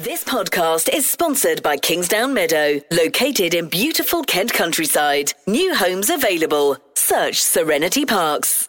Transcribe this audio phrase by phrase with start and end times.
[0.00, 5.32] This podcast is sponsored by Kingsdown Meadow, located in beautiful Kent countryside.
[5.48, 6.76] New homes available.
[6.94, 8.68] Search Serenity Parks.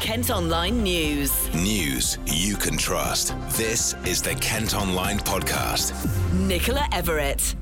[0.00, 1.54] Kent Online News.
[1.54, 3.36] News you can trust.
[3.56, 5.94] This is the Kent Online Podcast.
[6.32, 7.54] Nicola Everett.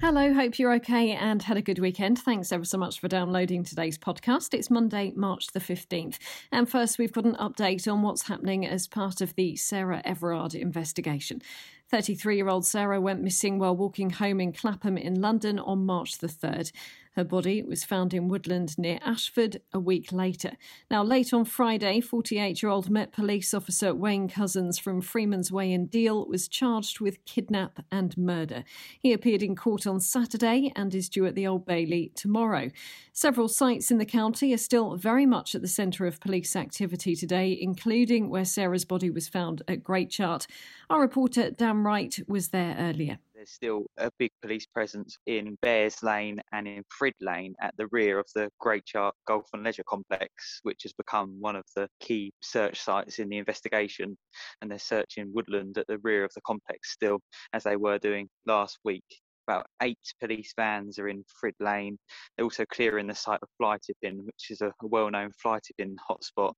[0.00, 2.18] Hello, hope you're okay and had a good weekend.
[2.18, 4.52] Thanks ever so much for downloading today's podcast.
[4.52, 6.18] It's Monday, March the 15th.
[6.50, 10.56] And first, we've got an update on what's happening as part of the Sarah Everard
[10.56, 11.40] investigation.
[11.92, 16.18] 33 year old Sarah went missing while walking home in Clapham in London on March
[16.18, 16.72] the 3rd.
[17.14, 20.52] Her body was found in woodland near Ashford a week later.
[20.90, 25.72] Now, late on Friday, 48 year old Met Police officer Wayne Couzens from Freeman's Way
[25.72, 28.64] in Deal was charged with kidnap and murder.
[28.98, 32.70] He appeared in court on Saturday and is due at the Old Bailey tomorrow.
[33.12, 37.14] Several sites in the county are still very much at the centre of police activity
[37.14, 40.46] today, including where Sarah's body was found at Great Chart.
[40.88, 46.00] Our reporter Dan Wright was there earlier there's still a big police presence in Bears
[46.00, 49.82] Lane and in Frid Lane at the rear of the Great Chart Golf and Leisure
[49.88, 54.16] Complex, which has become one of the key search sites in the investigation.
[54.60, 57.18] And they're searching woodland at the rear of the complex still,
[57.52, 59.02] as they were doing last week
[59.48, 61.98] about eight police vans are in Frid Lane.
[62.36, 65.96] They're also clearing the site of fly tipping, which is a, well known fly tipping
[66.08, 66.52] hotspot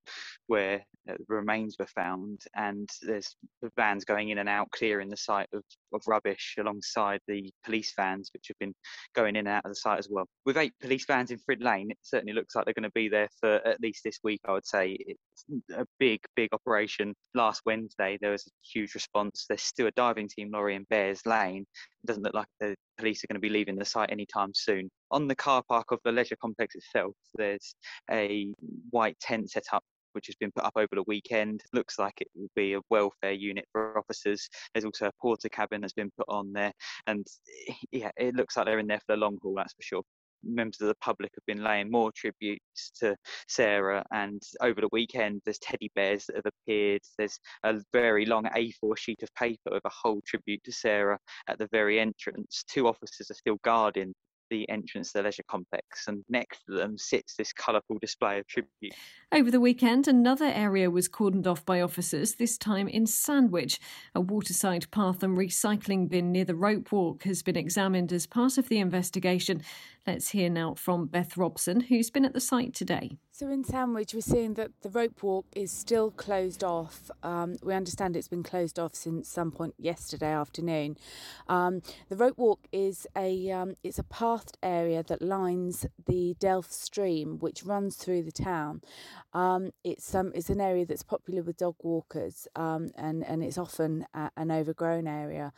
[0.49, 2.41] where uh, remains were found.
[2.55, 3.37] And there's
[3.77, 8.31] vans going in and out, clearing the site of, of rubbish alongside the police vans,
[8.33, 8.75] which have been
[9.15, 10.27] going in and out of the site as well.
[10.45, 13.09] With eight police vans in Frid Lane, it certainly looks like they're going to be
[13.09, 14.97] there for at least this week, I would say.
[14.99, 17.15] It's a big, big operation.
[17.35, 19.47] Last Wednesday, there was a huge response.
[19.49, 21.65] There's still a diving team lorry in Bears Lane.
[22.03, 24.91] It doesn't look like the police are going to be leaving the site anytime soon.
[25.11, 27.75] On the car park of the leisure complex itself, there's
[28.11, 28.53] a
[28.91, 29.83] white tent set up
[30.15, 31.63] which has been put up over the weekend.
[31.73, 34.49] Looks like it will be a welfare unit for officers.
[34.73, 36.73] There's also a Portakabin that's been put on there,
[37.07, 37.27] and
[37.69, 39.55] eh, yeah, it looks like they're in there for the long haul.
[39.57, 40.03] That's for sure
[40.47, 43.17] members of the public have been laying more tributes to
[43.49, 44.05] Sarah.
[44.13, 47.03] And over the weekend, there's teddy bears that have appeared.
[47.19, 51.19] There's a very long A4 sheet of paper with a whole tribute to Sarah
[51.49, 52.65] at the very entrance.
[52.69, 54.15] Two officers are still guarding
[54.55, 58.47] the entrance to the leisure complex, and next to them sits this colourful display of
[58.47, 58.95] tribute.
[59.33, 63.81] Over the weekend, another area was cordoned off by officers, this time in Sandwich.
[64.15, 68.59] A waterside path and recycling bin near the rope walk has been examined as part
[68.59, 69.63] of the investigation.
[70.07, 73.17] Let's hear now from Beth Robson, who's been at the site today.
[73.31, 77.11] So in Sandwich, we're seeing that the rope walk is still closed off.
[77.23, 80.99] Um, we understand it's been closed off since some point yesterday afternoon.
[81.49, 86.71] Um, the rope walk is a um, it's a pathed area that lines the Delf
[86.71, 88.83] stream, which runs through the town.
[89.33, 93.59] Um, it's um, it's an area that's popular with dog walkers, um, and and it's
[93.59, 95.53] often a, an overgrown area.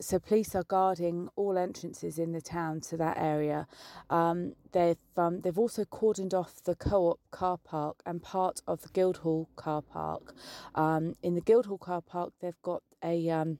[0.00, 3.47] so police are guarding all entrances in the town to that area.
[4.10, 8.88] Um, they've um, they've also cordoned off the co-op car park and part of the
[8.88, 10.34] Guildhall car park.
[10.74, 13.58] Um, in the Guildhall car park, they've got a um,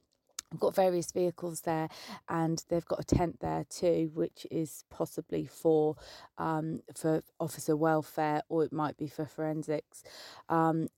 [0.52, 1.90] We've got various vehicles there,
[2.28, 5.96] and they've got a tent there too, which is possibly for
[6.38, 10.04] um, for officer welfare, or it might be for forensics.
[10.48, 10.88] Um,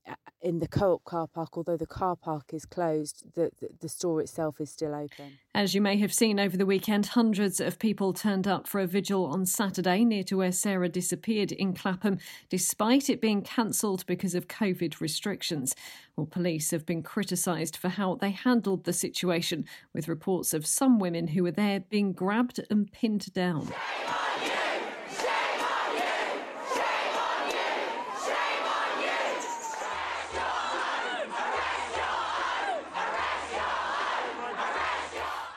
[0.40, 4.20] in the co-op car park, although the car park is closed, the, the, the store
[4.20, 5.38] itself is still open.
[5.52, 8.86] As you may have seen over the weekend, hundreds of people turned up for a
[8.86, 12.18] vigil on Saturday near to where Sarah disappeared in Clapham,
[12.48, 15.74] despite it being cancelled because of COVID restrictions.
[16.16, 19.39] Well, police have been criticised for how they handled the situation,
[19.92, 23.68] with reports of some women who were there being grabbed and pinned down.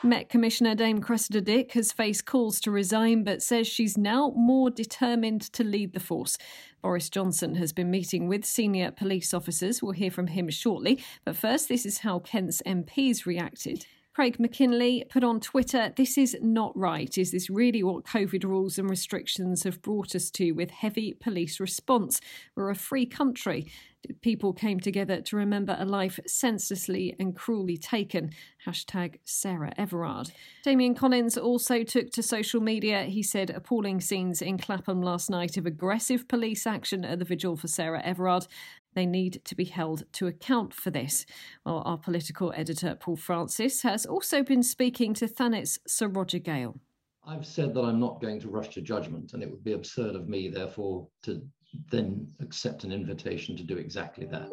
[0.04, 4.68] Met Commissioner Dame Cressida Dick has faced calls to resign, but says she's now more
[4.68, 6.36] determined to lead the force.
[6.82, 9.82] Boris Johnson has been meeting with senior police officers.
[9.82, 11.02] We'll hear from him shortly.
[11.24, 13.86] But first, this is how Kent's MPs reacted.
[14.14, 17.16] Craig Mackinlay put on Twitter, This is not right.
[17.16, 21.58] Is this really what COVID rules and restrictions have brought us to with heavy police
[21.58, 22.20] response?
[22.54, 23.72] We're a free country.
[24.20, 28.30] People came together to remember a life senselessly and cruelly taken.
[28.66, 30.30] Hashtag Sarah Everard.
[30.62, 33.04] Damian Collins also took to social media.
[33.04, 37.56] He said appalling scenes in Clapham last night of aggressive police action at the vigil
[37.56, 38.46] for Sarah Everard
[38.94, 41.26] they need to be held to account for this.
[41.64, 46.78] Well, our political editor, Paul Francis, has also been speaking to Thanet's Sir Roger Gale.
[47.26, 50.14] I've said that I'm not going to rush to judgment, and it would be absurd
[50.14, 51.42] of me, therefore, to
[51.90, 54.50] then accept an invitation to do exactly that.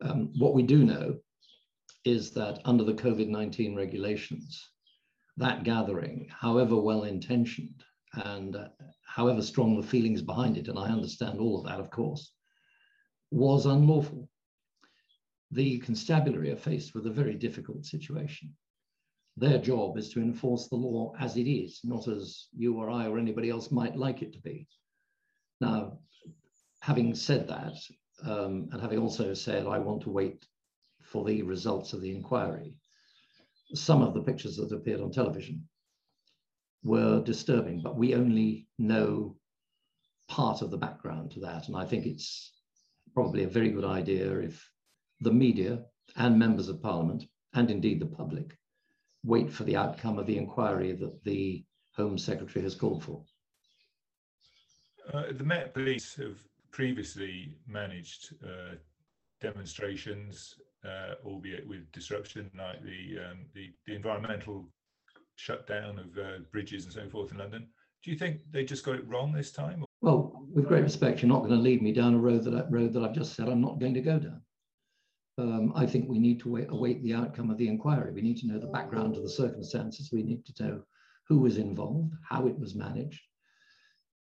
[0.00, 1.16] Um, what we do know
[2.04, 4.70] is that under the COVID 19 regulations,
[5.36, 7.82] that gathering, however well intentioned
[8.24, 8.68] and uh,
[9.06, 12.32] however strong the feelings behind it, and I understand all of that, of course,
[13.30, 14.28] was unlawful.
[15.50, 18.54] The constabulary are faced with a very difficult situation.
[19.36, 23.08] Their job is to enforce the law as it is, not as you or I
[23.08, 24.68] or anybody else might like it to be.
[25.64, 25.98] Now,
[26.80, 27.76] having said that,
[28.22, 30.46] um, and having also said I want to wait
[31.02, 32.74] for the results of the inquiry,
[33.72, 35.66] some of the pictures that appeared on television
[36.82, 39.38] were disturbing, but we only know
[40.28, 41.68] part of the background to that.
[41.68, 42.52] And I think it's
[43.14, 44.70] probably a very good idea if
[45.20, 45.82] the media
[46.16, 47.24] and members of parliament,
[47.54, 48.58] and indeed the public,
[49.24, 51.64] wait for the outcome of the inquiry that the
[51.96, 53.24] Home Secretary has called for.
[55.12, 56.38] Uh, the Met Police have
[56.70, 58.74] previously managed uh,
[59.40, 64.68] demonstrations, uh, albeit with disruption, like the, um, the, the environmental
[65.36, 67.66] shutdown of uh, bridges and so forth in London.
[68.02, 69.84] Do you think they just got it wrong this time?
[70.00, 72.68] Well, with great respect, you're not going to lead me down a road that I,
[72.68, 74.42] road that I've just said I'm not going to go down.
[75.36, 78.12] Um, I think we need to wait, await the outcome of the inquiry.
[78.12, 80.10] We need to know the background to the circumstances.
[80.12, 80.82] We need to know
[81.28, 83.20] who was involved, how it was managed,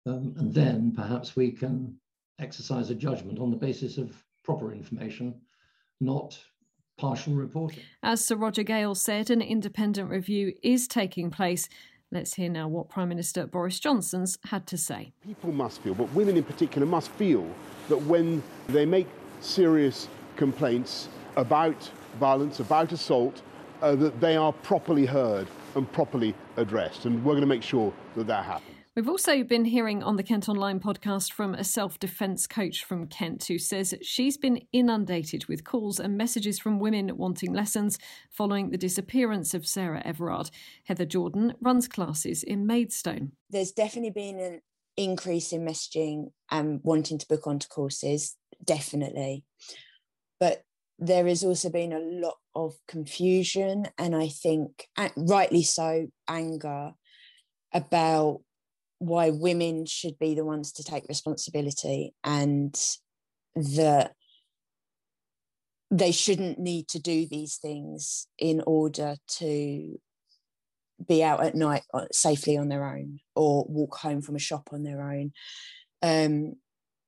[0.06, 1.97] um, and then perhaps we can
[2.38, 5.35] exercise a judgment on the basis of proper information,
[6.00, 6.38] not
[6.99, 7.82] partial reporting.
[8.03, 11.69] As Sir Roger Gale said, an independent review is taking place.
[12.12, 15.12] Let's hear now what Prime Minister Boris Johnson's had to say.
[15.25, 17.47] People must feel, but women in particular must feel
[17.88, 19.09] that when they make
[19.41, 23.43] serious complaints about violence, about assault,
[23.82, 27.05] uh, that they are properly heard and properly addressed.
[27.05, 28.75] And we're going to make sure that that happens.
[28.96, 33.08] We've also been hearing on the Kent Online podcast from a self defence coach from
[33.08, 37.98] Kent who says she's been inundated with calls and messages from women wanting lessons
[38.31, 40.48] following the disappearance of Sarah Everard.
[40.84, 43.32] Heather Jordan runs classes in Maidstone.
[43.50, 44.62] There's definitely been an
[44.96, 48.34] increase in messaging and wanting to book onto courses,
[48.64, 49.44] definitely.
[50.40, 50.62] But
[50.99, 54.88] there has also been a lot of confusion and I think,
[55.19, 56.92] rightly so, anger
[57.75, 58.40] about
[58.98, 62.75] why women should be the ones to take responsibility and
[63.54, 64.12] that
[65.90, 69.98] they shouldn't need to do these things in order to
[71.06, 74.70] be out at night uh, safely on their own or walk home from a shop
[74.72, 75.32] on their own.
[76.02, 76.54] Um,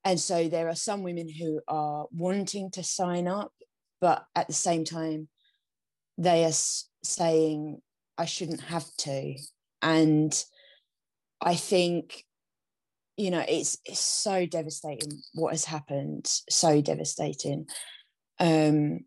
[0.05, 3.53] and so there are some women who are wanting to sign up,
[4.01, 5.29] but at the same time,
[6.17, 6.53] they are
[7.03, 7.81] saying,
[8.17, 9.35] I shouldn't have to.
[9.83, 10.45] And
[11.41, 12.25] I think,
[13.17, 17.67] you know, it's it's so devastating what has happened, so devastating.
[18.41, 19.01] Um,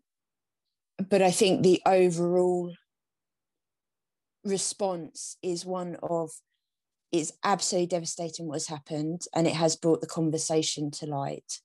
[1.08, 2.72] but I think the overall
[4.44, 6.30] response is one of
[7.12, 11.60] it's absolutely devastating what has happened and it has brought the conversation to light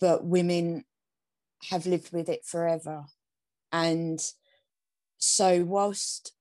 [0.00, 0.84] but women
[1.70, 3.04] have lived with it forever
[3.70, 4.18] and
[5.18, 6.32] so whilst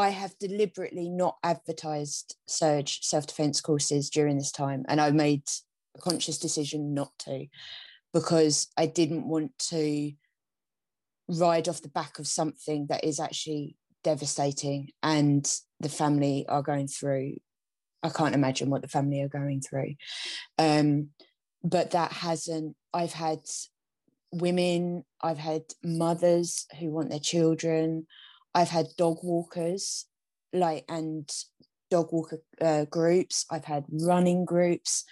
[0.00, 5.44] I have deliberately not advertised Surge self defense courses during this time, and I made
[5.96, 7.46] a conscious decision not to
[8.12, 10.12] because I didn't want to
[11.28, 16.88] ride off the back of something that is actually devastating and the family are going
[16.88, 17.36] through.
[18.02, 19.94] I can't imagine what the family are going through.
[20.58, 21.10] Um,
[21.62, 23.40] but that hasn't, I've had
[24.32, 28.06] women, I've had mothers who want their children,
[28.54, 30.06] I've had dog walkers,
[30.52, 31.30] like and
[31.90, 33.46] dog walker uh, groups.
[33.50, 35.04] I've had running groups.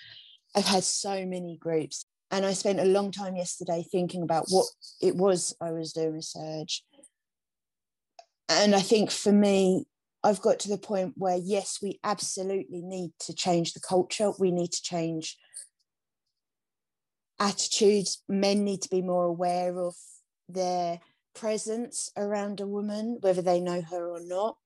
[0.57, 4.67] I've had so many groups, and I spent a long time yesterday thinking about what
[5.01, 6.83] it was I was doing research.
[8.49, 9.85] And I think for me,
[10.25, 14.33] I've got to the point where yes, we absolutely need to change the culture.
[14.39, 15.37] We need to change
[17.39, 18.23] attitudes.
[18.29, 19.95] Men need to be more aware of
[20.49, 21.01] their
[21.39, 24.57] presence around a woman, whether they know her or not.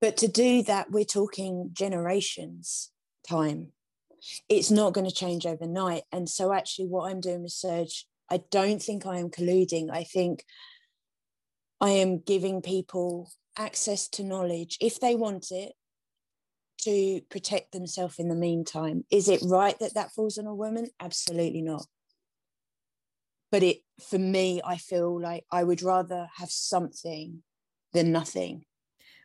[0.00, 2.90] But to do that, we're talking generations
[3.28, 3.72] time.
[4.48, 6.02] It's not going to change overnight.
[6.12, 9.90] And so, actually, what I'm doing research, I don't think I am colluding.
[9.90, 10.44] I think
[11.80, 15.72] I am giving people access to knowledge if they want it
[16.82, 19.04] to protect themselves in the meantime.
[19.10, 20.88] Is it right that that falls on a woman?
[21.00, 21.86] Absolutely not
[23.50, 27.42] but it for me i feel like i would rather have something
[27.92, 28.64] than nothing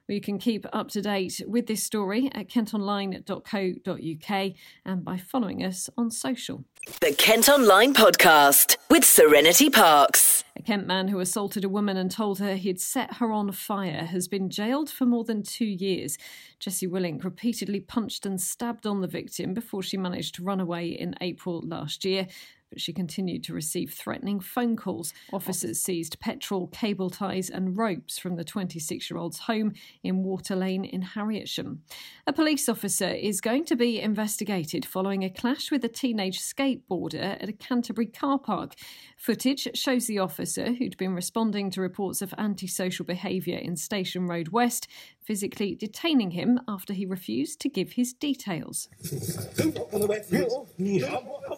[0.08, 4.54] Well, you can keep up to date with this story at kentonline.co.uk
[4.86, 6.66] and by following us on social.
[7.00, 10.44] The Kent Online Podcast with Serenity Parks.
[10.58, 14.06] A Kent man who assaulted a woman and told her he'd set her on fire
[14.06, 16.18] has been jailed for more than two years.
[16.60, 20.88] Jesse Willink repeatedly punched and stabbed on the victim before she managed to run away
[20.88, 22.28] in April last year
[22.72, 25.13] but she continued to receive threatening phone calls.
[25.34, 29.74] Officers seized petrol, cable ties, and ropes from the 26 year old's home
[30.04, 31.84] in Water Lane in Harrietsham.
[32.25, 37.42] A police officer is going to be investigated following a clash with a teenage skateboarder
[37.42, 38.74] at a Canterbury car park.
[39.18, 44.48] Footage shows the officer, who'd been responding to reports of antisocial behaviour in Station Road
[44.48, 44.88] West,
[45.24, 48.90] physically detaining him after he refused to give his details.
[49.04, 49.13] I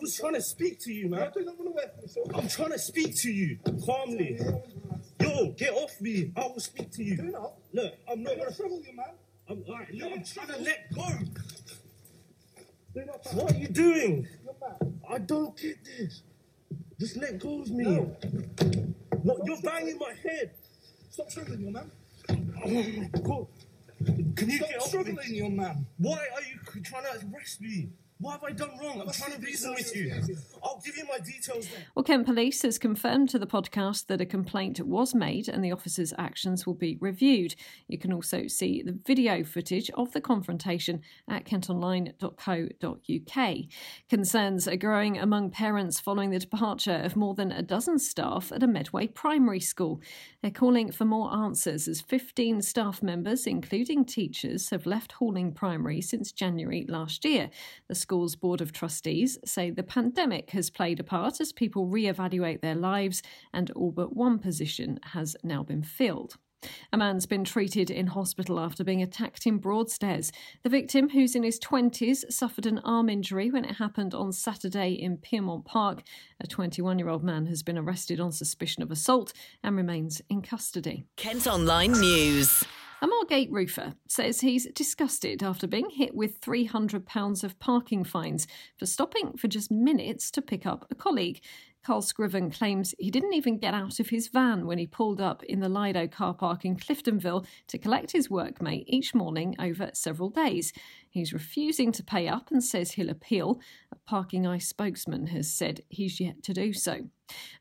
[0.02, 1.22] was trying to speak to you, man.
[1.22, 2.18] I don't want the weapons.
[2.36, 4.40] I'm trying to speak to you calmly.
[5.20, 6.32] Yo, get off me.
[6.36, 7.34] I will speak to you.
[7.74, 9.06] Look, I'm not gonna trouble you, man.
[9.50, 11.08] I'm, all right, look, I'm trying to let go.
[13.34, 14.28] What are you doing?
[15.10, 16.22] I don't get this.
[17.00, 17.84] Just let go of me.
[17.84, 18.16] No.
[19.46, 20.52] you're banging my head.
[21.10, 21.92] Stop struggling, your man.
[22.30, 23.48] Oh.
[24.36, 25.38] Can you Stop get off struggling, me?
[25.38, 25.86] your man.
[25.98, 27.90] Why are you trying to arrest me?
[28.20, 29.02] What have I done wrong?
[29.02, 30.14] I'm trying to reason with you.
[30.64, 31.86] I'll give you my details then.
[31.96, 35.72] Well, Kent Police has confirmed to the podcast that a complaint was made and the
[35.72, 37.56] officer's actions will be reviewed.
[37.88, 43.58] You can also see the video footage of the confrontation at kentonline.co.uk.
[44.10, 48.64] Concerns are growing among parents following the departure of more than a dozen staff at
[48.64, 50.02] a Medway primary school.
[50.42, 56.02] They're calling for more answers as 15 staff members, including teachers, have left Halling Primary
[56.02, 57.50] since January last year.
[57.88, 62.62] The school's Board of Trustees say the pandemic has played a part as people re-evaluate
[62.62, 63.22] their lives,
[63.54, 66.38] and all but one position has now been filled.
[66.92, 70.32] A man's been treated in hospital after being attacked in Broadstairs.
[70.64, 74.92] The victim, who's in his 20s, suffered an arm injury when it happened on Saturday
[74.94, 76.04] in Pierremont Park.
[76.40, 79.34] A 21 year old man has been arrested on suspicion of assault
[79.64, 81.06] and remains in custody.
[81.18, 82.64] Kent Online News.
[83.04, 88.86] A Margate roofer says he's disgusted after being hit with £300 of parking fines for
[88.86, 91.42] stopping for just minutes to pick up a colleague.
[91.84, 95.44] Carl Scriven claims he didn't even get out of his van when he pulled up
[95.44, 100.30] in the Lido car park in Cliftonville to collect his workmate each morning over several
[100.30, 100.72] days.
[101.10, 103.60] He's refusing to pay up and says he'll appeal.
[104.10, 107.10] ParkingEye spokesman has said he's yet to do so.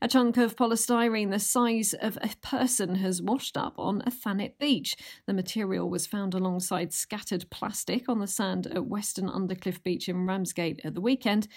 [0.00, 4.58] A chunk of polystyrene the size of a person has washed up on a Thanet
[4.58, 4.94] beach.
[5.26, 10.26] The material was found alongside scattered plastic on the sand at Western Undercliff Beach in
[10.26, 11.48] Ramsgate at the weekend.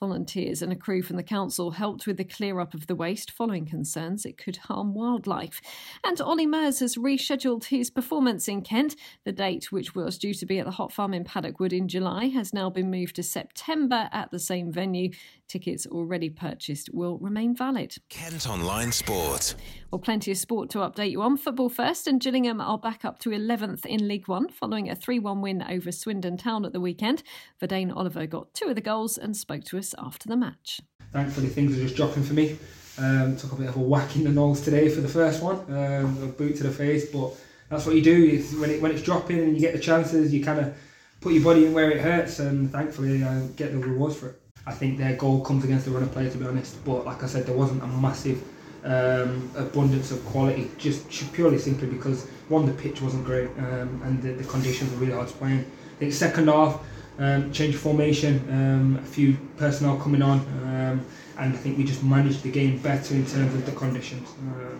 [0.00, 3.30] Volunteers and a crew from the council helped with the clear up of the waste
[3.30, 5.60] following concerns it could harm wildlife.
[6.02, 8.96] And Olly Murs has rescheduled his performance in Kent.
[9.26, 11.86] The date, which was due to be at the Hop Farm in Paddock Wood in
[11.86, 15.10] July, has now been moved to September at the same venue.
[15.48, 17.96] Tickets already purchased will remain valid.
[18.08, 19.54] Kent Online Sport.
[19.90, 21.36] Well, plenty of sport to update you on.
[21.36, 25.18] Football first, and Gillingham are back up to 11th in League One following a 3
[25.18, 27.22] 1 win over Swindon Town at the weekend.
[27.60, 30.80] Vadaine Oliver got two of the goals and spoke to us after the match.
[31.12, 32.58] Thankfully, things are just dropping for me.
[32.98, 35.58] Um, took a bit of a whack in the nose today for the first one,
[35.70, 37.32] um, a boot to the face, but
[37.68, 38.42] that's what you do.
[38.58, 40.76] When, it, when it's dropping and you get the chances, you kind of
[41.20, 44.42] put your body in where it hurts, and thankfully, I get the rewards for it.
[44.66, 46.84] I think their goal comes against the runner player, to be honest.
[46.84, 48.42] But like I said, there wasn't a massive
[48.84, 54.22] um, abundance of quality, just purely simply because one, the pitch wasn't great um, and
[54.22, 55.60] the, the, conditions were really hard to play in.
[55.60, 56.80] I think second half,
[57.18, 61.04] um, change of formation, um, a few personnel coming on, um,
[61.38, 64.28] and I think we just managed the game better in terms of the conditions.
[64.30, 64.70] Uh,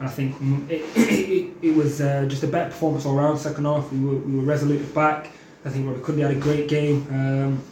[0.00, 0.36] and I think
[0.70, 3.38] it, it, it was uh, just a better performance all round.
[3.38, 5.30] Second half, we were, we were resolute back.
[5.64, 7.06] I think Robbie Cudley had a great game.
[7.10, 7.62] Um,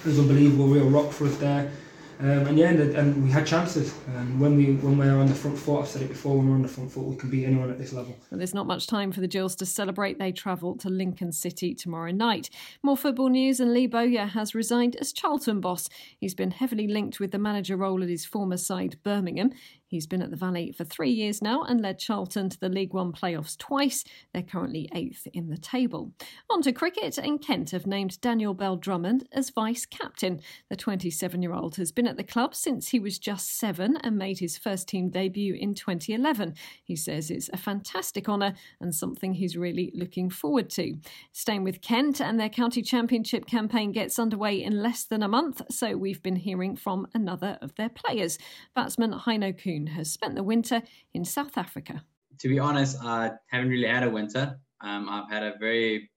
[0.00, 1.72] it was unbelievable, real rock for us there.
[2.18, 3.94] Um, and yeah, and, and, we had chances.
[4.14, 6.54] And when we when we're on the front foot, I've said it before, when we're
[6.54, 8.16] on the front foot, we can beat anyone at this level.
[8.30, 10.18] There's not much time for the Gills to celebrate.
[10.18, 12.48] They travel to Lincoln City tomorrow night.
[12.82, 15.88] More football news, and Lee Bowyer has resigned as Charlton boss.
[16.18, 19.52] He's been heavily linked with the manager role at his former side, Birmingham.
[19.88, 22.92] He's been at the Valley for three years now and led Charlton to the League
[22.92, 24.02] One playoffs twice.
[24.32, 26.12] They're currently eighth in the table.
[26.50, 30.40] On to cricket, and Kent have named Daniel Bell Drummond as vice captain.
[30.70, 34.18] The 27 year old has been at the club since he was just seven and
[34.18, 36.54] made his first team debut in 2011.
[36.82, 40.96] He says it's a fantastic honour and something he's really looking forward to.
[41.32, 45.62] Staying with Kent, and their county championship campaign gets underway in less than a month,
[45.70, 48.38] so we've been hearing from another of their players.
[48.74, 52.02] Batsman Heino Kuhn has spent the winter in South Africa.
[52.38, 54.58] To be honest, I haven't really had a winter.
[54.80, 56.10] Um, I've had a very,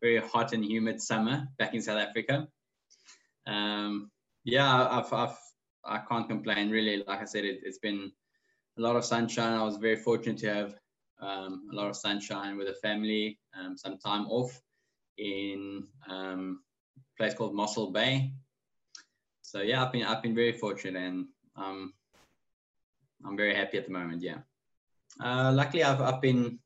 [0.00, 2.48] very hot and humid summer back in South Africa.
[3.46, 4.10] Um,
[4.44, 5.38] yeah, I've, I've,
[5.84, 7.02] I can't complain really.
[7.06, 8.12] Like I said, it, has been
[8.78, 9.52] a lot of sunshine.
[9.52, 10.74] I was very fortunate to have
[11.20, 14.60] um, a lot of sunshine with the family, um, some time off
[15.18, 16.60] in um,
[16.96, 18.32] a place called Mossel Bay.
[19.42, 21.92] So yeah, I've been I've been very fortunate and um,
[23.26, 24.22] I'm very happy at the moment.
[24.22, 24.38] Yeah.
[25.22, 26.58] Uh, luckily, I've I've been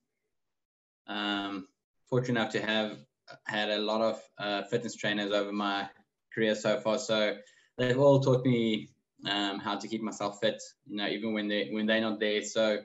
[1.07, 1.69] um,
[2.09, 2.99] fortunate enough to have
[3.47, 5.89] had a lot of uh, fitness trainers over my
[6.33, 6.99] career so far.
[6.99, 7.37] So
[7.79, 8.91] they've all taught me
[9.29, 10.63] um, how to keep myself fit.
[10.87, 12.43] You know, even when they when they're not there.
[12.43, 12.79] So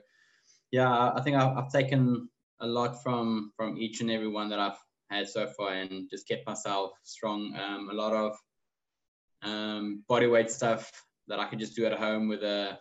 [0.72, 4.60] yeah, I think I've, I've taken a lot from from each and every one that
[4.60, 4.78] I've
[5.10, 7.56] had so far, and just kept myself strong.
[7.56, 8.38] Um, a lot of
[9.42, 10.92] um, body weight stuff
[11.28, 12.80] that I could just do at home with a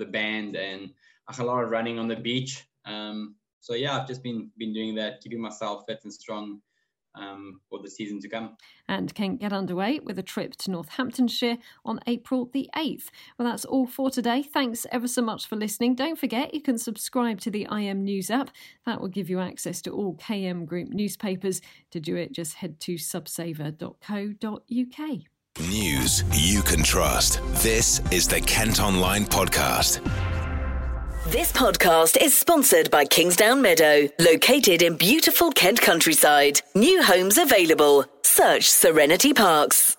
[0.00, 0.90] a band, and
[1.38, 2.64] a lot of running on the beach.
[2.84, 6.60] Um, so yeah, I've just been been doing that, keeping myself fit and strong
[7.16, 8.56] um, for the season to come.
[8.88, 13.08] And Kent get underway with a trip to Northamptonshire on April the 8th.
[13.38, 14.42] Well, that's all for today.
[14.42, 15.94] Thanks ever so much for listening.
[15.94, 18.50] Don't forget, you can subscribe to the IM News app.
[18.84, 21.60] That will give you access to all KM Group newspapers.
[21.90, 25.35] To do it, just head to subsaver.co.uk.
[25.58, 27.40] News you can trust.
[27.62, 30.04] This is the Kent Online Podcast.
[31.28, 36.60] This podcast is sponsored by Kingsdown Meadow, located in beautiful Kent countryside.
[36.74, 38.04] New homes available.
[38.20, 39.96] Search Serenity Parks.